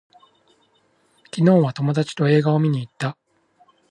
[1.25, 3.19] 昨日は友達と映画を見に行った